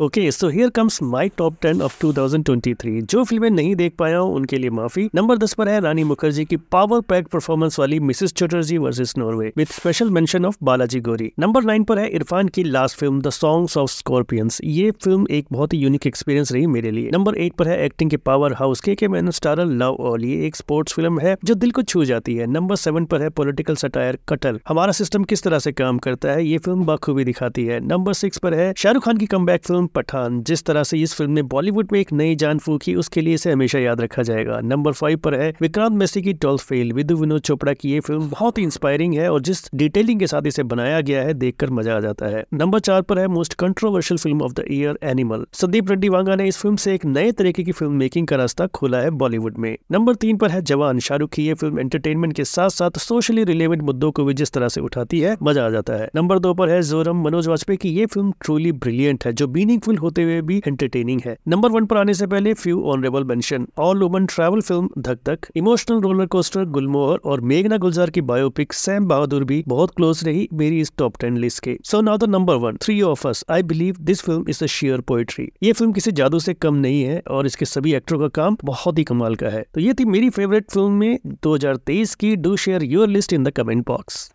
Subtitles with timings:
[0.00, 4.34] Okay so here comes my top 10 of 2023 जो फ़िल्में नहीं देख पाया हूँ,
[4.34, 8.32] उनके लिए माफ़ी। नंबर 10 पर है रानी मुखर्जी की पावर पैक परफॉर्मेंस वाली Mrs
[8.32, 12.64] Chatterjee versus Norway with special mention of Balaji Gauri number nine पर है इरफान की
[12.64, 16.90] लास्ट फ़िल्म द सॉन्ग्स ऑफ़ स्कॉर्पियंस ये फ़िल्म एक बहुत ही यूनिक एक्सपीरियंस रही मेरे
[16.90, 20.24] लिए। नंबर एट पर है एक्टिंग के पावर हाउस के के मैन स्टार लव ऑल
[20.24, 23.30] ये एक स्पोर्ट्स फ़िल्म है जो दिल को छू जाती है। नंबर सेवन पर है
[23.30, 27.64] पोलिटिकल सटायर कटल हमारा सिस्टम किस तरह से काम करता है, ये फ़िल्म बाखूबी दिखाती
[27.64, 31.14] है। नंबर सिक्स पर है शाहरुख खान की कम फ़िल्म पठान। जिस तरह से इस
[31.14, 34.60] फ़िल्म ने बॉलीवुड में एक नई जान फूकी, उसके लिए इसे हमेशा याद रखा जाएगा।
[34.64, 38.28] नंबर फाइव पर है विक्रांत मेसी की ट्वेल्थ फेल। विदु विनोद चोपड़ा की ये फ़िल्म
[38.30, 41.96] बहुत ही इंस्पायरिंग है और जिस डिटेलिंग के साथ इसे बनाया गया है, देखकर मज़ा
[41.96, 45.90] आ जाता है। नंबर चार पर है most controversial film of the year animal Sandeep
[45.90, 48.98] Reddy Vanga ने इस फ़िल्म से एक नए तरीके की फ़िल्म मेकिंग का रास्ता खोला
[48.98, 52.70] है बॉलीवुड में। नंबर तीन पर है जवान, शाहरुख की ये फ़िल्म एंटरटेनमेंट के साथ
[52.70, 56.08] साथ सोशली रिलेवेंट मुद्दों को भी जिस तरह से उठाती है, मज़ा आ जाता है।
[56.16, 59.98] नंबर दो पर है जोरम, मनोज वाजपेयी की ये फ़िल्म ट्रूली ब्रिलियंट है, जो मीनिंगफुल
[59.98, 64.02] होते हुए भी एंटरटेनिंग है। नंबर वन पर आने से पहले few honourable mention all
[64.02, 69.06] women travel film Dhak Dhak emotional roller coaster गुलमोहर और मेघना गुलजार की बायोपिक सैम
[69.08, 72.56] बहादुर भी बहुत क्लोज रही मेरी इस टॉप टेन लिस्ट के। So now the number
[72.56, 76.12] one three of us I believe this film is a sheer poetry ये फ़िल्म किसी
[76.12, 79.48] जादू से कम नहीं है और इसके सभी एक्टरों का काम बहुत ही कमाल का
[79.48, 83.44] है। तो ये थी मेरी फेवरेट फ़िल्म में 2023 की do share your list in
[83.44, 84.30] the comment box